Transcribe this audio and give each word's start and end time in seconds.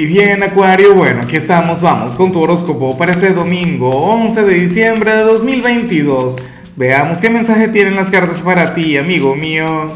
Y 0.00 0.06
bien, 0.06 0.44
Acuario, 0.44 0.94
bueno, 0.94 1.22
aquí 1.22 1.34
estamos, 1.34 1.82
vamos 1.82 2.14
con 2.14 2.30
tu 2.30 2.40
horóscopo 2.40 2.96
para 2.96 3.10
este 3.10 3.30
domingo 3.30 3.88
11 3.88 4.44
de 4.44 4.54
diciembre 4.54 5.10
de 5.10 5.24
2022. 5.24 6.36
Veamos 6.76 7.20
qué 7.20 7.28
mensaje 7.30 7.66
tienen 7.66 7.96
las 7.96 8.08
cartas 8.08 8.42
para 8.42 8.74
ti, 8.74 8.96
amigo 8.96 9.34
mío. 9.34 9.90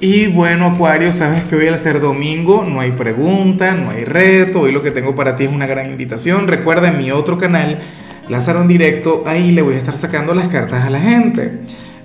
Y 0.00 0.26
bueno, 0.26 0.66
Acuario, 0.66 1.14
sabes 1.14 1.44
que 1.44 1.56
hoy 1.56 1.66
al 1.66 1.78
ser 1.78 2.02
domingo 2.02 2.62
no 2.68 2.80
hay 2.82 2.92
pregunta, 2.92 3.72
no 3.72 3.88
hay 3.88 4.04
reto, 4.04 4.60
hoy 4.60 4.72
lo 4.72 4.82
que 4.82 4.90
tengo 4.90 5.14
para 5.14 5.34
ti 5.34 5.44
es 5.44 5.50
una 5.50 5.66
gran 5.66 5.88
invitación. 5.88 6.46
Recuerda 6.46 6.88
en 6.88 6.98
mi 6.98 7.10
otro 7.10 7.38
canal, 7.38 7.80
Lázaro 8.28 8.60
en 8.60 8.68
directo, 8.68 9.22
ahí 9.24 9.52
le 9.52 9.62
voy 9.62 9.76
a 9.76 9.78
estar 9.78 9.94
sacando 9.94 10.34
las 10.34 10.48
cartas 10.48 10.84
a 10.84 10.90
la 10.90 11.00
gente 11.00 11.60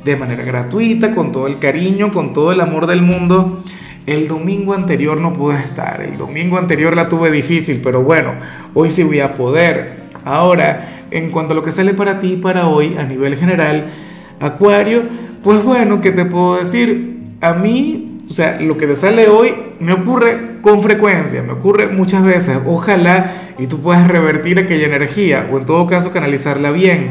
de 0.05 0.15
manera 0.15 0.45
gratuita, 0.45 1.13
con 1.13 1.33
todo 1.33 1.47
el 1.47 1.59
cariño, 1.59 2.09
con 2.13 2.31
todo 2.31 2.53
el 2.53 2.61
amor 2.61 2.87
del 2.87 3.01
mundo. 3.01 3.63
El 4.07 4.29
domingo 4.29 4.73
anterior 4.73 5.19
no 5.19 5.33
pude 5.33 5.57
estar, 5.57 6.01
el 6.01 6.17
domingo 6.17 6.57
anterior 6.57 6.95
la 6.95 7.09
tuve 7.09 7.29
difícil, 7.29 7.81
pero 7.83 8.03
bueno, 8.03 8.35
hoy 8.73 8.89
sí 8.89 9.03
voy 9.03 9.19
a 9.19 9.33
poder. 9.33 9.97
Ahora, 10.23 11.03
en 11.11 11.29
cuanto 11.29 11.51
a 11.51 11.55
lo 11.55 11.61
que 11.61 11.73
sale 11.73 11.93
para 11.93 12.21
ti 12.21 12.37
para 12.37 12.69
hoy 12.69 12.95
a 12.97 13.03
nivel 13.03 13.35
general, 13.35 13.91
Acuario, 14.39 15.01
pues 15.43 15.61
bueno, 15.61 15.99
¿qué 15.99 16.13
te 16.13 16.23
puedo 16.23 16.57
decir? 16.57 17.17
A 17.41 17.51
mí, 17.51 18.19
o 18.29 18.31
sea, 18.31 18.61
lo 18.61 18.77
que 18.77 18.87
te 18.87 18.95
sale 18.95 19.27
hoy 19.27 19.53
me 19.81 19.91
ocurre 19.91 20.61
con 20.61 20.81
frecuencia, 20.81 21.43
me 21.43 21.51
ocurre 21.51 21.87
muchas 21.87 22.23
veces. 22.23 22.59
Ojalá 22.65 23.55
y 23.59 23.67
tú 23.67 23.81
puedas 23.81 24.07
revertir 24.07 24.57
aquella 24.57 24.85
energía 24.85 25.49
o 25.51 25.57
en 25.57 25.65
todo 25.65 25.85
caso 25.85 26.13
canalizarla 26.13 26.71
bien. 26.71 27.09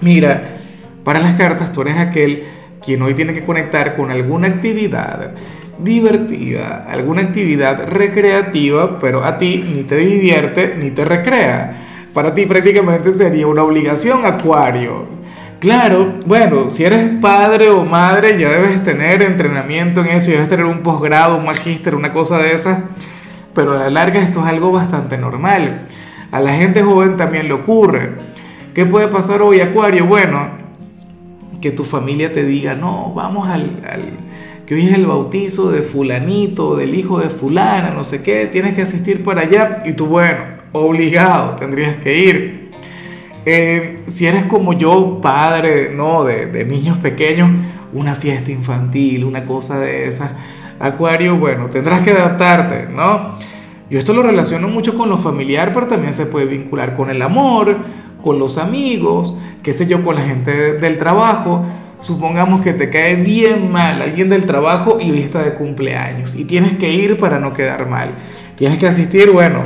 Mira, 0.00 0.60
para 1.02 1.18
las 1.18 1.34
cartas 1.34 1.72
tú 1.72 1.80
eres 1.80 1.96
aquel 1.96 2.44
quien 2.84 3.02
hoy 3.02 3.14
tiene 3.14 3.34
que 3.34 3.44
conectar 3.44 3.96
con 3.96 4.12
alguna 4.12 4.46
actividad 4.46 5.34
divertida, 5.78 6.86
alguna 6.88 7.22
actividad 7.22 7.88
recreativa, 7.88 8.98
pero 9.00 9.24
a 9.24 9.38
ti 9.38 9.64
ni 9.72 9.84
te 9.84 9.96
divierte 9.96 10.76
ni 10.78 10.90
te 10.90 11.04
recrea. 11.04 11.82
Para 12.12 12.34
ti 12.34 12.46
prácticamente 12.46 13.12
sería 13.12 13.46
una 13.46 13.62
obligación, 13.62 14.24
Acuario. 14.24 15.06
Claro, 15.60 16.14
bueno, 16.26 16.70
si 16.70 16.84
eres 16.84 17.08
padre 17.20 17.70
o 17.70 17.84
madre 17.84 18.38
ya 18.38 18.50
debes 18.50 18.84
tener 18.84 19.22
entrenamiento 19.22 20.02
en 20.02 20.08
eso, 20.08 20.30
debes 20.30 20.48
tener 20.48 20.66
un 20.66 20.80
posgrado, 20.80 21.38
un 21.38 21.44
magíster, 21.44 21.94
una 21.94 22.12
cosa 22.12 22.38
de 22.38 22.52
esas, 22.52 22.82
pero 23.54 23.72
a 23.72 23.78
la 23.78 23.90
larga 23.90 24.20
esto 24.20 24.40
es 24.40 24.46
algo 24.46 24.70
bastante 24.70 25.16
normal. 25.16 25.86
A 26.30 26.40
la 26.40 26.52
gente 26.54 26.82
joven 26.82 27.16
también 27.16 27.48
le 27.48 27.54
ocurre. 27.54 28.10
¿Qué 28.74 28.84
puede 28.84 29.08
pasar 29.08 29.40
hoy, 29.40 29.60
Acuario? 29.60 30.04
Bueno, 30.04 30.50
que 31.60 31.70
tu 31.70 31.84
familia 31.84 32.32
te 32.32 32.44
diga, 32.44 32.74
no, 32.74 33.12
vamos 33.14 33.48
al 33.48 33.80
que 34.66 34.74
hoy 34.74 34.88
es 34.88 34.94
el 34.94 35.06
bautizo 35.06 35.70
de 35.70 35.82
fulanito, 35.82 36.74
del 36.76 36.94
hijo 36.94 37.20
de 37.20 37.28
fulana, 37.28 37.90
no 37.90 38.02
sé 38.02 38.22
qué, 38.22 38.46
tienes 38.46 38.74
que 38.74 38.82
asistir 38.82 39.22
para 39.22 39.42
allá 39.42 39.82
y 39.86 39.92
tú, 39.92 40.06
bueno, 40.06 40.38
obligado, 40.72 41.54
tendrías 41.54 41.96
que 41.98 42.18
ir. 42.18 42.70
Eh, 43.44 44.02
si 44.06 44.26
eres 44.26 44.44
como 44.44 44.72
yo, 44.72 45.20
padre, 45.22 45.92
¿no? 45.94 46.24
De, 46.24 46.46
de 46.46 46.64
niños 46.64 46.98
pequeños, 46.98 47.48
una 47.92 48.16
fiesta 48.16 48.50
infantil, 48.50 49.24
una 49.24 49.44
cosa 49.44 49.78
de 49.78 50.08
esas, 50.08 50.32
Acuario, 50.78 51.38
bueno, 51.38 51.66
tendrás 51.66 52.02
que 52.02 52.10
adaptarte, 52.10 52.88
¿no? 52.92 53.36
Yo 53.88 53.98
esto 53.98 54.12
lo 54.12 54.22
relaciono 54.22 54.68
mucho 54.68 54.96
con 54.96 55.08
lo 55.08 55.16
familiar, 55.16 55.72
pero 55.72 55.86
también 55.86 56.12
se 56.12 56.26
puede 56.26 56.46
vincular 56.46 56.96
con 56.96 57.08
el 57.08 57.22
amor, 57.22 57.78
con 58.20 58.38
los 58.38 58.58
amigos, 58.58 59.38
qué 59.62 59.72
sé 59.72 59.86
yo, 59.86 60.02
con 60.02 60.16
la 60.16 60.22
gente 60.22 60.74
del 60.74 60.98
trabajo 60.98 61.64
supongamos 62.00 62.60
que 62.60 62.72
te 62.72 62.90
cae 62.90 63.16
bien 63.16 63.70
mal 63.70 64.02
alguien 64.02 64.28
del 64.28 64.46
trabajo 64.46 64.98
y 65.00 65.10
hoy 65.10 65.20
está 65.20 65.42
de 65.42 65.54
cumpleaños 65.54 66.34
y 66.34 66.44
tienes 66.44 66.74
que 66.74 66.92
ir 66.92 67.18
para 67.18 67.38
no 67.38 67.52
quedar 67.52 67.88
mal. 67.88 68.10
Tienes 68.56 68.78
que 68.78 68.86
asistir, 68.86 69.30
bueno, 69.30 69.62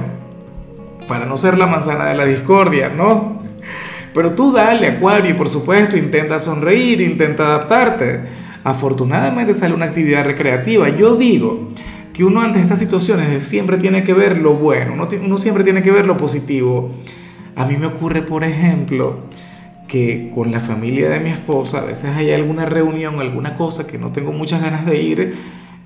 para 1.06 1.27
no 1.27 1.36
ser 1.39 1.58
la 1.58 1.67
manzana 1.67 2.06
de 2.06 2.17
la 2.17 2.25
discordia, 2.25 2.89
¿no? 2.89 3.41
Pero 4.14 4.33
tú 4.33 4.53
dale, 4.53 4.89
Acuario, 4.89 5.31
y 5.31 5.34
por 5.34 5.48
supuesto 5.48 5.97
intenta 5.97 6.41
sonreír, 6.41 7.01
intenta 7.01 7.46
adaptarte. 7.46 8.20
Afortunadamente 8.64 9.55
sale 9.55 9.74
una 9.74 9.86
actividad 9.86 10.24
recreativa. 10.24 10.89
Yo 10.89 11.17
digo 11.17 11.70
que 12.12 12.24
uno 12.24 12.41
ante 12.41 12.61
estas 12.61 12.79
situaciones 12.79 13.48
siempre 13.48 13.79
tiene 13.79 14.02
que 14.02 14.12
ver 14.12 14.39
lo 14.39 14.55
bueno, 14.55 14.95
uno, 14.95 15.08
uno 15.24 15.39
siempre 15.39 15.64
tiene 15.64 15.83
que 15.83 15.91
ver 15.91 16.07
lo 16.07 16.17
positivo. 16.17 16.91
A 17.55 17.64
mí 17.64 17.77
me 17.77 17.86
ocurre, 17.86 18.23
por 18.23 18.42
ejemplo, 18.42 19.20
que 19.90 20.30
con 20.34 20.52
la 20.52 20.61
familia 20.61 21.11
de 21.11 21.20
mi 21.20 21.30
esposa 21.30 21.78
a 21.80 21.84
veces 21.84 22.17
hay 22.17 22.30
alguna 22.30 22.64
reunión, 22.64 23.18
alguna 23.18 23.55
cosa 23.55 23.86
que 23.86 23.98
no 23.98 24.12
tengo 24.12 24.33
muchas 24.33 24.62
ganas 24.62 24.86
de 24.86 25.02
ir, 25.02 25.34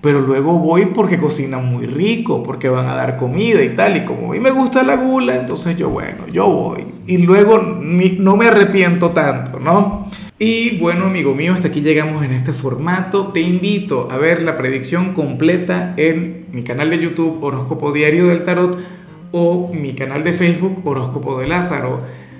pero 0.02 0.20
luego 0.20 0.58
voy 0.58 0.84
porque 0.86 1.18
cocinan 1.18 1.64
muy 1.64 1.86
rico, 1.86 2.42
porque 2.42 2.68
van 2.68 2.86
a 2.86 2.94
dar 2.94 3.16
comida 3.16 3.64
y 3.64 3.70
tal, 3.70 3.96
y 3.96 4.04
como 4.04 4.30
a 4.30 4.34
mí 4.34 4.40
me 4.40 4.50
gusta 4.50 4.82
la 4.82 4.96
gula, 4.96 5.34
entonces 5.36 5.78
yo, 5.78 5.88
bueno, 5.88 6.26
yo 6.30 6.46
voy. 6.46 6.84
Y 7.06 7.18
luego 7.18 7.58
no 7.58 8.36
me 8.36 8.46
arrepiento 8.46 9.10
tanto, 9.10 9.58
¿no? 9.58 10.10
Y 10.38 10.78
bueno, 10.78 11.06
amigo 11.06 11.34
mío, 11.34 11.54
hasta 11.54 11.68
aquí 11.68 11.80
llegamos 11.80 12.22
en 12.22 12.32
este 12.32 12.52
formato. 12.52 13.28
Te 13.28 13.40
invito 13.40 14.10
a 14.10 14.18
ver 14.18 14.42
la 14.42 14.58
predicción 14.58 15.14
completa 15.14 15.94
en 15.96 16.48
mi 16.52 16.62
canal 16.64 16.90
de 16.90 16.98
YouTube 16.98 17.42
Horóscopo 17.42 17.92
Diario 17.92 18.26
del 18.26 18.42
Tarot 18.42 18.78
o 19.32 19.72
mi 19.72 19.94
canal 19.94 20.22
de 20.22 20.34
Facebook 20.34 20.82
Horóscopo 20.84 21.40
de 21.40 21.46
Lázaro. 21.46 22.00